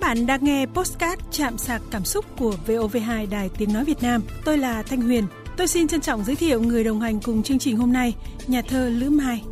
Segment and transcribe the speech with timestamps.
[0.00, 4.02] Các bạn đang nghe postcard chạm sạc cảm xúc của VOV2 Đài Tiếng Nói Việt
[4.02, 4.22] Nam.
[4.44, 5.24] Tôi là Thanh Huyền.
[5.56, 8.14] Tôi xin trân trọng giới thiệu người đồng hành cùng chương trình hôm nay,
[8.46, 9.42] nhà thơ Lữ Mai.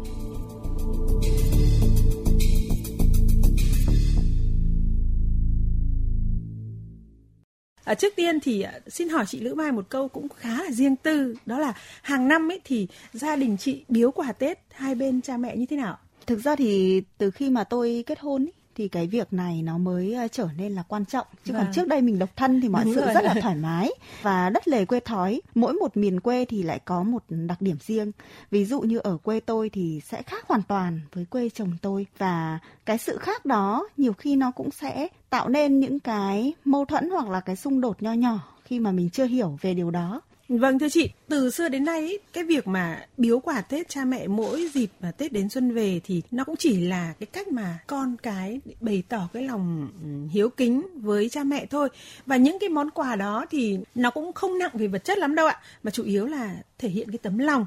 [7.85, 10.71] À, trước tiên thì à, xin hỏi chị Lữ Mai một câu cũng khá là
[10.71, 11.73] riêng tư đó là
[12.03, 15.67] hàng năm ấy thì gia đình chị biếu quà Tết hai bên cha mẹ như
[15.67, 15.99] thế nào?
[16.27, 19.79] Thực ra thì từ khi mà tôi kết hôn ý, thì cái việc này nó
[19.79, 21.27] mới ờ, trở nên là quan trọng.
[21.45, 21.63] Chứ vâng.
[21.63, 23.14] còn trước đây mình độc thân thì mọi Đúng sự rồi.
[23.14, 23.91] rất là thoải mái.
[24.23, 27.77] Và đất lề quê thói mỗi một miền quê thì lại có một đặc điểm
[27.86, 28.13] riêng.
[28.50, 32.06] Ví dụ như ở quê tôi thì sẽ khác hoàn toàn với quê chồng tôi.
[32.19, 36.84] Và cái sự khác đó nhiều khi nó cũng sẽ tạo nên những cái mâu
[36.84, 39.91] thuẫn hoặc là cái xung đột nho nhỏ khi mà mình chưa hiểu về điều
[39.91, 43.88] đó Vâng thưa chị, từ xưa đến nay ý, cái việc mà biếu quà Tết
[43.88, 47.27] cha mẹ mỗi dịp mà Tết đến xuân về thì nó cũng chỉ là cái
[47.27, 51.88] cách mà con cái bày tỏ cái lòng ừ, hiếu kính với cha mẹ thôi.
[52.27, 55.34] Và những cái món quà đó thì nó cũng không nặng về vật chất lắm
[55.34, 57.66] đâu ạ, mà chủ yếu là thể hiện cái tấm lòng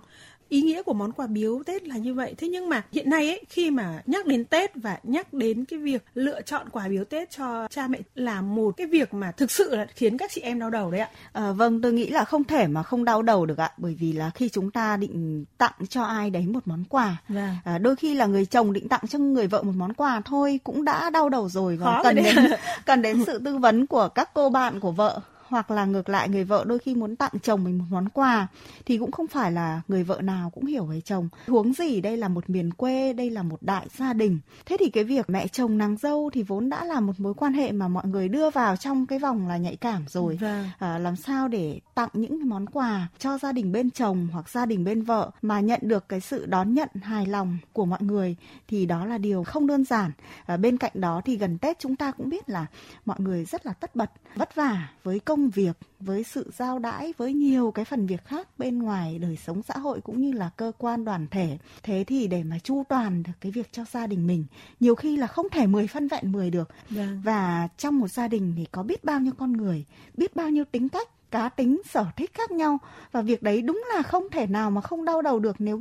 [0.51, 2.35] ý nghĩa của món quà biếu Tết là như vậy.
[2.37, 5.79] Thế nhưng mà hiện nay ấy khi mà nhắc đến Tết và nhắc đến cái
[5.79, 9.51] việc lựa chọn quà biếu Tết cho cha mẹ là một cái việc mà thực
[9.51, 11.09] sự là khiến các chị em đau đầu đấy ạ.
[11.33, 14.13] À, vâng, tôi nghĩ là không thể mà không đau đầu được ạ, bởi vì
[14.13, 17.55] là khi chúng ta định tặng cho ai đấy một món quà, vâng.
[17.63, 20.59] à, đôi khi là người chồng định tặng cho người vợ một món quà thôi
[20.63, 22.35] cũng đã đau đầu rồi và cần đến
[22.85, 26.29] cần đến sự tư vấn của các cô bạn của vợ hoặc là ngược lại
[26.29, 28.47] người vợ đôi khi muốn tặng chồng mình một món quà
[28.85, 31.29] thì cũng không phải là người vợ nào cũng hiểu về chồng.
[31.47, 34.39] Huống gì đây là một miền quê đây là một đại gia đình.
[34.65, 37.53] Thế thì cái việc mẹ chồng nàng dâu thì vốn đã là một mối quan
[37.53, 40.37] hệ mà mọi người đưa vào trong cái vòng là nhạy cảm rồi.
[40.41, 40.65] Vâng.
[40.79, 44.65] à, làm sao để tặng những món quà cho gia đình bên chồng hoặc gia
[44.65, 48.35] đình bên vợ mà nhận được cái sự đón nhận hài lòng của mọi người?
[48.67, 50.11] Thì đó là điều không đơn giản.
[50.45, 52.65] À, bên cạnh đó thì gần tết chúng ta cũng biết là
[53.05, 56.79] mọi người rất là tất bật vất vả với công công việc với sự giao
[56.79, 60.31] đãi với nhiều cái phần việc khác bên ngoài đời sống xã hội cũng như
[60.31, 61.57] là cơ quan đoàn thể.
[61.83, 64.45] Thế thì để mà chu toàn được cái việc cho gia đình mình
[64.79, 66.69] nhiều khi là không thể mười phân vẹn mười được.
[66.89, 67.21] Vâng.
[67.23, 69.85] và trong một gia đình thì có biết bao nhiêu con người
[70.17, 72.77] biết bao nhiêu tính cách cá tính sở thích khác nhau.
[73.11, 75.77] Và việc đấy đúng là không thể nào mà không đau đầu được nếu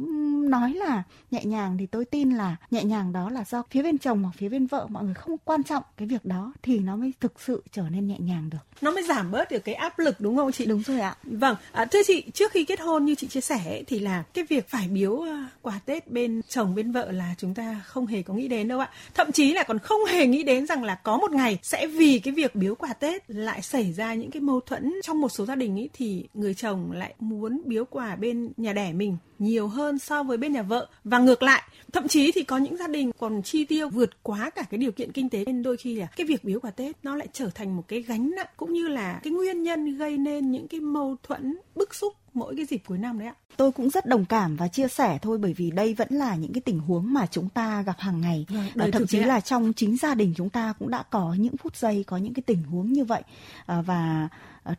[0.48, 3.98] nói là nhẹ nhàng thì tôi tin là nhẹ nhàng đó là do phía bên
[3.98, 6.96] chồng hoặc phía bên vợ mọi người không quan trọng cái việc đó thì nó
[6.96, 8.58] mới thực sự trở nên nhẹ nhàng được.
[8.80, 10.66] Nó mới giảm bớt được cái áp lực đúng không chị?
[10.66, 11.16] Đúng rồi ạ.
[11.22, 14.44] Vâng à, thưa chị trước khi kết hôn như chị chia sẻ thì là cái
[14.48, 15.26] việc phải biếu uh,
[15.62, 18.78] quà tết bên chồng bên vợ là chúng ta không hề có nghĩ đến đâu
[18.78, 18.90] ạ.
[19.14, 22.18] Thậm chí là còn không hề nghĩ đến rằng là có một ngày sẽ vì
[22.18, 25.46] cái việc biếu quà tết lại xảy ra những cái mâu thuẫn trong một số
[25.46, 29.68] gia đình ý thì người chồng lại muốn biếu quà bên nhà đẻ mình nhiều
[29.68, 32.88] hơn so với bên nhà vợ và ngược lại thậm chí thì có những gia
[32.88, 35.94] đình còn chi tiêu vượt quá cả cái điều kiện kinh tế nên đôi khi
[35.94, 38.72] là cái việc biếu quà tết nó lại trở thành một cái gánh nặng cũng
[38.72, 42.64] như là cái nguyên nhân gây nên những cái mâu thuẫn bức xúc mỗi cái
[42.64, 43.34] dịp cuối năm đấy ạ.
[43.56, 46.52] Tôi cũng rất đồng cảm và chia sẻ thôi bởi vì đây vẫn là những
[46.52, 48.46] cái tình huống mà chúng ta gặp hàng ngày.
[48.74, 51.76] Vâng, thậm chí là trong chính gia đình chúng ta cũng đã có những phút
[51.76, 53.22] giây có những cái tình huống như vậy
[53.66, 54.28] à, và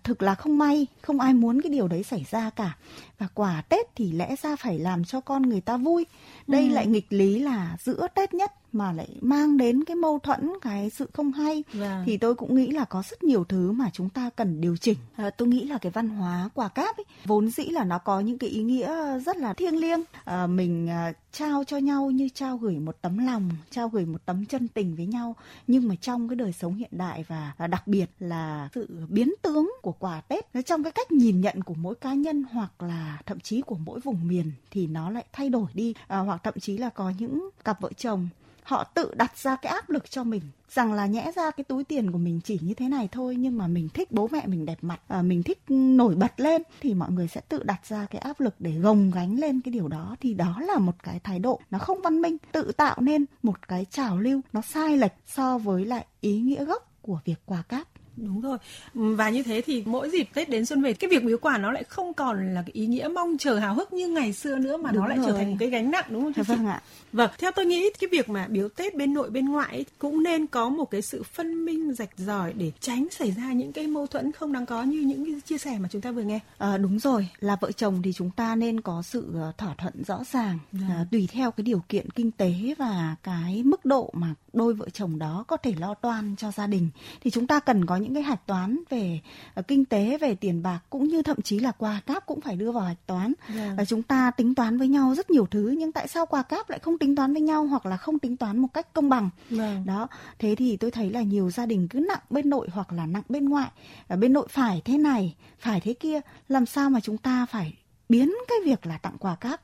[0.04, 2.78] thực là không may, không ai muốn cái điều đấy xảy ra cả.
[3.18, 6.06] Và quà Tết thì lẽ ra phải làm cho con người ta vui.
[6.48, 6.74] Đây ừ.
[6.74, 10.90] lại nghịch lý là giữa Tết nhất mà lại mang đến cái mâu thuẫn cái
[10.90, 12.04] sự không hay vâng.
[12.06, 14.98] thì tôi cũng nghĩ là có rất nhiều thứ mà chúng ta cần điều chỉnh.
[15.16, 18.20] À, tôi nghĩ là cái văn hóa quà cáp ấy vốn dĩ là nó có
[18.20, 20.04] những cái ý nghĩa rất là thiêng liêng.
[20.26, 24.26] À, mình à, trao cho nhau như trao gửi một tấm lòng trao gửi một
[24.26, 25.36] tấm chân tình với nhau.
[25.68, 29.34] Nhưng mà trong cái đời sống hiện đại và, và đặc biệt là sự biến
[29.42, 33.18] tướng của quà tết trong cái cách nhìn nhận của mỗi cá nhân hoặc là
[33.26, 35.94] thậm chí của mỗi vùng miền thì nó lại thay đổi đi.
[36.08, 38.30] À, hoặc thậm chí là có những cặp vợ chồng
[38.64, 41.84] họ tự đặt ra cái áp lực cho mình rằng là nhẽ ra cái túi
[41.84, 44.66] tiền của mình chỉ như thế này thôi nhưng mà mình thích bố mẹ mình
[44.66, 48.06] đẹp mặt à, mình thích nổi bật lên thì mọi người sẽ tự đặt ra
[48.06, 50.16] cái áp lực để gồng gánh lên cái điều đó.
[50.22, 53.68] Thì đó là một cái thái độ nó không văn minh tự tạo nên một
[53.68, 57.62] cái trào lưu nó sai lệch so với lại ý nghĩa gốc của việc quà
[57.62, 57.88] cáp.
[58.16, 58.58] Đúng rồi.
[58.94, 61.72] Và như thế thì mỗi dịp Tết đến xuân về cái việc biếu quà nó
[61.72, 64.78] lại không còn là cái ý nghĩa mong chờ hào hức như ngày xưa nữa
[64.78, 65.28] mà đúng nó lại rồi.
[65.28, 66.42] trở thành một cái gánh nặng đúng không chị?
[66.42, 66.82] Vâng ạ.
[67.14, 70.48] Vâng, theo tôi nghĩ cái việc mà biếu Tết bên nội bên ngoại cũng nên
[70.48, 74.08] có một cái sự phân minh rạch ròi để tránh xảy ra những cái mâu
[74.08, 76.40] thuẫn không đáng có như những cái chia sẻ mà chúng ta vừa nghe.
[76.58, 80.04] À, đúng rồi, là vợ chồng thì chúng ta nên có sự ờ, thỏa thuận
[80.04, 80.60] rõ ràng
[80.90, 84.90] à, tùy theo cái điều kiện kinh tế và cái mức độ mà đôi vợ
[84.94, 86.90] chồng đó có thể lo toan cho gia đình
[87.22, 89.20] thì chúng ta cần có những những cái hạch toán về
[89.60, 92.56] uh, kinh tế về tiền bạc cũng như thậm chí là quà cáp cũng phải
[92.56, 93.70] đưa vào hạch toán yeah.
[93.70, 93.78] Vâng.
[93.82, 96.70] uh, chúng ta tính toán với nhau rất nhiều thứ nhưng tại sao quà cáp
[96.70, 99.30] lại không tính toán với nhau hoặc là không tính toán một cách công bằng
[99.50, 99.60] yeah.
[99.62, 99.86] Vâng.
[99.86, 100.08] đó
[100.40, 103.24] thế thì tôi thấy là nhiều gia đình cứ nặng bên nội hoặc là nặng
[103.30, 103.70] bên ngoại
[104.08, 106.20] ở bên nội phải thế này phải thế kia
[106.50, 107.74] làm sao mà chúng ta phải
[108.10, 109.62] biến cái việc là tặng quà cáp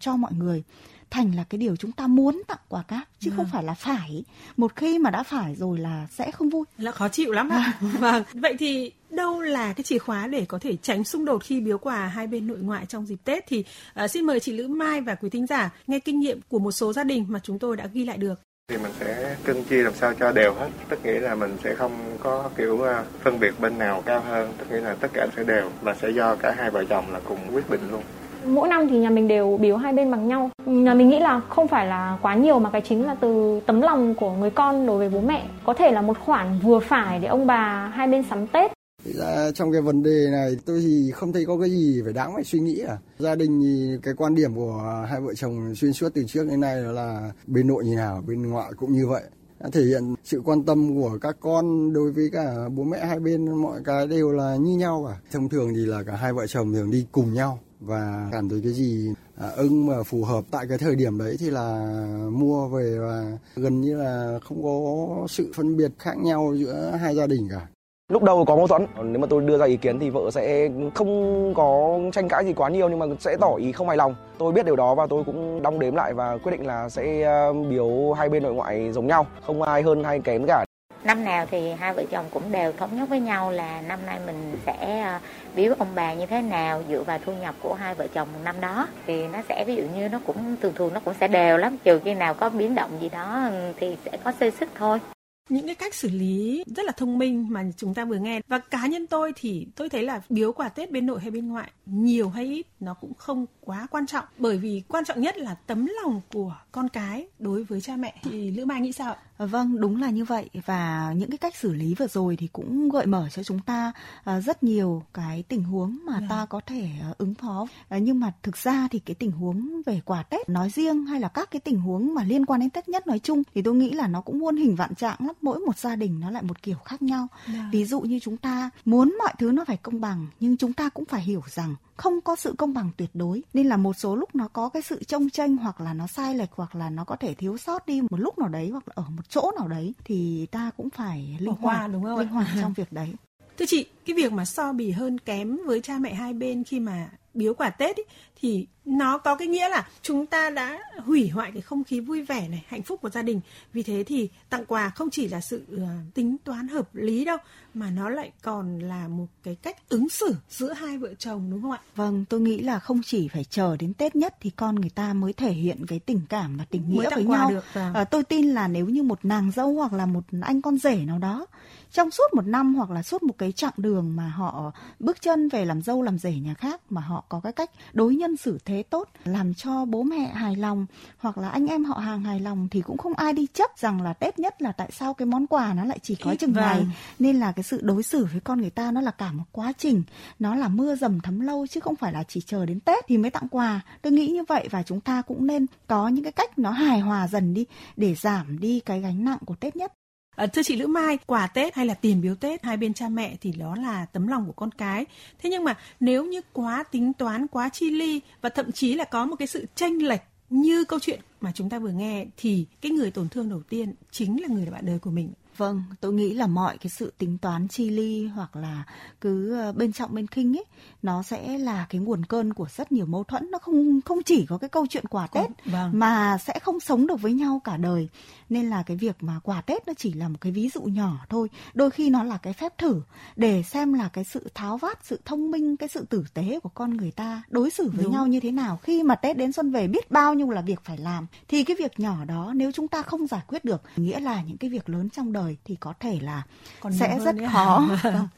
[0.00, 0.62] cho mọi người
[1.10, 3.34] thành là cái điều chúng ta muốn tặng quà cáp chứ à.
[3.36, 3.52] không vâng.
[3.52, 4.24] phải là phải.
[4.56, 6.64] Một khi mà đã phải rồi là sẽ không vui.
[6.78, 7.72] Là khó chịu lắm ạ.
[7.80, 8.22] Vâng.
[8.34, 11.78] Vậy thì đâu là cái chìa khóa để có thể tránh xung đột khi biếu
[11.78, 13.44] quà hai bên nội ngoại trong dịp Tết?
[13.48, 13.64] Thì
[14.04, 16.72] uh, xin mời chị Lữ Mai và quý thính giả nghe kinh nghiệm của một
[16.72, 18.40] số gia đình mà chúng tôi đã ghi lại được.
[18.68, 20.68] Thì mình sẽ cân chia làm sao cho đều hết.
[20.88, 24.52] Tức nghĩa là mình sẽ không có kiểu à, phân biệt bên nào cao hơn.
[24.58, 27.20] Tức nghĩa là tất cả sẽ đều và sẽ do cả hai vợ chồng là
[27.28, 28.02] cùng quyết định luôn
[28.46, 30.50] mỗi năm thì nhà mình đều biếu hai bên bằng nhau.
[30.66, 33.80] Nhà mình nghĩ là không phải là quá nhiều mà cái chính là từ tấm
[33.80, 35.48] lòng của người con đối với bố mẹ.
[35.64, 38.72] Có thể là một khoản vừa phải để ông bà hai bên sắm tết.
[39.04, 42.34] Ra trong cái vấn đề này tôi thì không thấy có cái gì phải đáng
[42.34, 42.96] phải suy nghĩ à.
[43.18, 46.60] Gia đình thì cái quan điểm của hai vợ chồng xuyên suốt từ trước đến
[46.60, 49.22] nay là bên nội như nào, bên ngoại cũng như vậy.
[49.60, 53.20] Đã thể hiện sự quan tâm của các con đối với cả bố mẹ hai
[53.20, 55.16] bên mọi cái đều là như nhau cả.
[55.32, 58.60] Thông thường thì là cả hai vợ chồng thường đi cùng nhau và cảm thấy
[58.62, 61.96] cái gì à, ưng mà phù hợp tại cái thời điểm đấy thì là
[62.32, 67.16] mua về và gần như là không có sự phân biệt khác nhau giữa hai
[67.16, 67.66] gia đình cả.
[68.12, 68.86] Lúc đầu có mâu thuẫn.
[68.96, 72.52] Nếu mà tôi đưa ra ý kiến thì vợ sẽ không có tranh cãi gì
[72.52, 74.14] quá nhiều nhưng mà sẽ tỏ ý không hài lòng.
[74.38, 77.22] Tôi biết điều đó và tôi cũng đong đếm lại và quyết định là sẽ
[77.22, 79.26] à, biếu hai bên nội ngoại giống nhau.
[79.46, 80.64] Không ai hơn hay kém cả
[81.04, 84.18] năm nào thì hai vợ chồng cũng đều thống nhất với nhau là năm nay
[84.26, 85.18] mình sẽ ờ,
[85.56, 88.60] biếu ông bà như thế nào dựa vào thu nhập của hai vợ chồng năm
[88.60, 88.88] đó.
[89.06, 91.76] Thì nó sẽ, ví dụ như nó cũng thường thường nó cũng sẽ đều lắm,
[91.84, 95.00] trừ khi nào có biến động gì đó, thì sẽ có xê xích thôi
[95.48, 98.58] những cái cách xử lý rất là thông minh mà chúng ta vừa nghe và
[98.58, 101.70] cá nhân tôi thì tôi thấy là biếu quà Tết bên nội hay bên ngoại
[101.86, 105.54] nhiều hay ít nó cũng không quá quan trọng bởi vì quan trọng nhất là
[105.54, 109.46] tấm lòng của con cái đối với cha mẹ thì Lữ Mai nghĩ sao ạ?
[109.46, 112.88] Vâng, đúng là như vậy và những cái cách xử lý vừa rồi thì cũng
[112.88, 113.92] gợi mở cho chúng ta
[114.24, 116.46] à, rất nhiều cái tình huống mà ta vâng.
[116.48, 117.66] có thể à, ứng phó.
[117.88, 121.20] À, nhưng mà thực ra thì cái tình huống về quà Tết nói riêng hay
[121.20, 123.74] là các cái tình huống mà liên quan đến Tết nhất nói chung thì tôi
[123.74, 125.34] nghĩ là nó cũng muôn hình vạn trạng lắm.
[125.42, 127.26] Mỗi một gia đình nó lại một kiểu khác nhau.
[127.46, 127.68] Dạ.
[127.72, 130.88] Ví dụ như chúng ta muốn mọi thứ nó phải công bằng nhưng chúng ta
[130.88, 134.16] cũng phải hiểu rằng không có sự công bằng tuyệt đối nên là một số
[134.16, 137.04] lúc nó có cái sự trông tranh hoặc là nó sai lệch hoặc là nó
[137.04, 139.68] có thể thiếu sót đi một lúc nào đấy hoặc là ở một chỗ nào
[139.68, 143.14] đấy thì ta cũng phải linh hoạt đúng không linh hoạt trong việc đấy
[143.58, 146.80] thưa chị cái việc mà so bì hơn kém với cha mẹ hai bên khi
[146.80, 148.02] mà biếu quả tết ý,
[148.40, 152.22] thì nó có cái nghĩa là chúng ta đã hủy hoại cái không khí vui
[152.22, 153.40] vẻ này hạnh phúc của gia đình.
[153.72, 155.80] Vì thế thì tặng quà không chỉ là sự uh,
[156.14, 157.36] tính toán hợp lý đâu
[157.74, 161.62] mà nó lại còn là một cái cách ứng xử giữa hai vợ chồng đúng
[161.62, 161.80] không ạ?
[161.96, 165.12] Vâng tôi nghĩ là không chỉ phải chờ đến tết nhất thì con người ta
[165.12, 167.50] mới thể hiện cái tình cảm và tình nghĩa với nhau.
[167.50, 167.94] được, vâng.
[167.94, 170.96] à, tôi tin là nếu như một nàng dâu hoặc là một anh con rể
[170.96, 171.46] nào đó
[171.92, 175.48] trong suốt một năm hoặc là suốt một cái chặng đường mà họ bước chân
[175.48, 178.58] về làm dâu làm rể nhà khác mà họ có cái cách đối nhân xử
[178.64, 180.86] thế tốt làm cho bố mẹ hài lòng
[181.18, 184.02] hoặc là anh em họ hàng hài lòng thì cũng không ai đi chấp rằng
[184.02, 186.64] là tết nhất là tại sao cái món quà nó lại chỉ có chừng vâng.
[186.64, 186.86] này
[187.18, 189.72] nên là cái sự đối xử với con người ta nó là cả một quá
[189.78, 190.02] trình.
[190.38, 193.18] Nó là mưa dầm thấm lâu chứ không phải là chỉ chờ đến tết thì
[193.18, 193.80] mới tặng quà.
[194.02, 197.00] Tôi nghĩ như vậy và chúng ta cũng nên có những cái cách nó hài
[197.00, 197.64] hòa dần đi
[197.96, 199.92] để giảm đi cái gánh nặng của tết nhất
[200.38, 203.08] À, thưa chị Lữ Mai, quà Tết hay là tiền biếu Tết hai bên cha
[203.08, 205.06] mẹ thì đó là tấm lòng của con cái.
[205.38, 209.04] Thế nhưng mà nếu như quá tính toán, quá chi ly và thậm chí là
[209.04, 212.66] có một cái sự tranh lệch như câu chuyện mà chúng ta vừa nghe thì
[212.80, 215.32] cái người tổn thương đầu tiên chính là người bạn đời của mình.
[215.58, 218.84] Vâng, tôi nghĩ là mọi cái sự tính toán chi ly hoặc là
[219.20, 220.64] cứ ờ, bên trọng bên khinh ấy
[221.02, 224.46] nó sẽ là cái nguồn cơn của rất nhiều mâu thuẫn nó không không chỉ
[224.46, 225.90] có cái câu chuyện quà Tết vâng.
[225.92, 228.08] mà sẽ không sống được với nhau cả đời.
[228.48, 231.26] Nên là cái việc mà quà Tết nó chỉ là một cái ví dụ nhỏ
[231.28, 231.48] thôi.
[231.74, 233.02] Đôi khi nó là cái phép thử
[233.36, 236.68] để xem là cái sự tháo vát, sự thông minh, cái sự tử tế của
[236.68, 238.12] con người ta đối xử với Đúng.
[238.12, 238.76] nhau như thế nào.
[238.82, 241.76] Khi mà Tết đến xuân về biết bao nhiêu là việc phải làm thì cái
[241.78, 244.88] việc nhỏ đó nếu chúng ta không giải quyết được nghĩa là những cái việc
[244.88, 246.42] lớn trong đời đời thì có thể là
[246.80, 247.88] Còn sẽ rất khó.
[248.02, 248.28] vâng.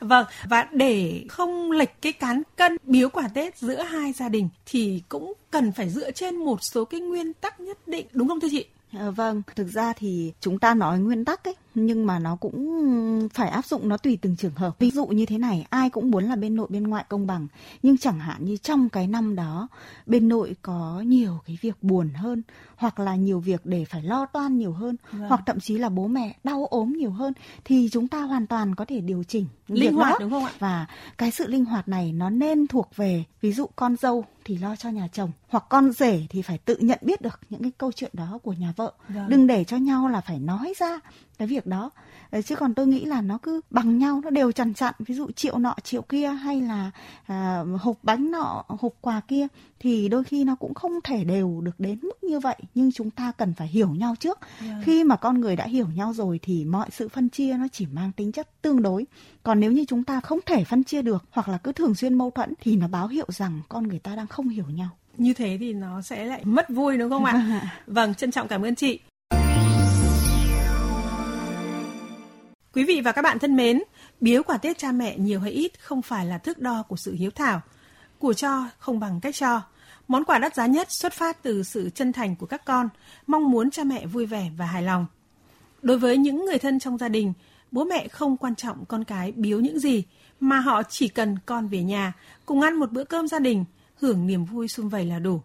[0.00, 4.48] vâng, và để không lệch cái cán cân biếu quả Tết giữa hai gia đình
[4.66, 8.40] thì cũng cần phải dựa trên một số cái nguyên tắc nhất định đúng không
[8.40, 8.66] thưa chị?
[8.92, 11.54] À, vâng, thực ra thì chúng ta nói nguyên tắc ấy
[11.86, 15.26] nhưng mà nó cũng phải áp dụng nó tùy từng trường hợp ví dụ như
[15.26, 17.46] thế này ai cũng muốn là bên nội bên ngoại công bằng
[17.82, 19.68] nhưng chẳng hạn như trong cái năm đó
[20.06, 22.42] bên nội có nhiều cái việc buồn hơn
[22.76, 25.28] hoặc là nhiều việc để phải lo toan nhiều hơn vâng.
[25.28, 27.32] hoặc thậm chí là bố mẹ đau ốm nhiều hơn
[27.64, 30.16] thì chúng ta hoàn toàn có thể điều chỉnh linh hoạt đó.
[30.20, 30.86] đúng không ạ và
[31.18, 34.76] cái sự linh hoạt này nó nên thuộc về ví dụ con dâu thì lo
[34.76, 37.92] cho nhà chồng hoặc con rể thì phải tự nhận biết được những cái câu
[37.92, 39.28] chuyện đó của nhà vợ vâng.
[39.28, 41.00] đừng để cho nhau là phải nói ra
[41.38, 41.90] cái việc đó
[42.30, 45.14] ờ, chứ còn tôi nghĩ là nó cứ bằng nhau nó đều chằn chặn ví
[45.14, 46.90] dụ triệu nọ triệu kia hay là
[47.26, 49.46] à, hộp bánh nọ hộp quà kia
[49.80, 53.10] thì đôi khi nó cũng không thể đều được đến mức như vậy nhưng chúng
[53.10, 54.72] ta cần phải hiểu nhau trước yeah.
[54.72, 54.82] Vâng.
[54.84, 57.86] khi mà con người đã hiểu nhau rồi thì mọi sự phân chia nó chỉ
[57.86, 59.06] mang tính chất tương đối
[59.42, 62.14] còn nếu như chúng ta không thể phân chia được hoặc là cứ thường xuyên
[62.14, 65.34] mâu thuẫn thì nó báo hiệu rằng con người ta đang không hiểu nhau như
[65.34, 67.60] thế thì nó sẽ lại mất vui đúng không ạ?
[67.86, 69.00] vâng, trân trọng cảm ơn chị.
[72.78, 73.82] Quý vị và các bạn thân mến,
[74.20, 77.12] biếu quà Tết cha mẹ nhiều hay ít không phải là thước đo của sự
[77.12, 77.60] hiếu thảo.
[78.18, 79.62] Của cho không bằng cách cho.
[80.08, 82.88] Món quà đắt giá nhất xuất phát từ sự chân thành của các con,
[83.26, 85.06] mong muốn cha mẹ vui vẻ và hài lòng.
[85.82, 87.32] Đối với những người thân trong gia đình,
[87.70, 90.04] bố mẹ không quan trọng con cái biếu những gì,
[90.40, 92.12] mà họ chỉ cần con về nhà,
[92.46, 95.42] cùng ăn một bữa cơm gia đình, hưởng niềm vui sum vầy là đủ.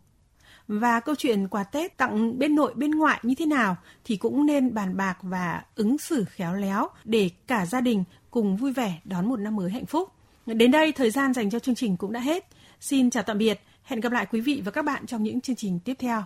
[0.68, 4.46] Và câu chuyện quà Tết tặng bên nội, bên ngoại như thế nào thì cũng
[4.46, 9.02] nên bàn bạc và ứng xử khéo léo để cả gia đình cùng vui vẻ
[9.04, 10.10] đón một năm mới hạnh phúc.
[10.46, 12.48] Đến đây thời gian dành cho chương trình cũng đã hết.
[12.80, 13.60] Xin chào tạm biệt.
[13.84, 16.24] Hẹn gặp lại quý vị và các bạn trong những chương trình tiếp theo.